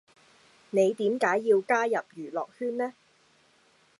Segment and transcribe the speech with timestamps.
[0.71, 2.91] 你點解要加入娛樂圈呢